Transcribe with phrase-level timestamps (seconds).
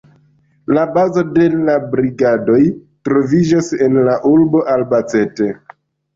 [0.77, 2.57] La bazo de la Brigadoj
[3.09, 5.53] troviĝis en la urbo Albacete.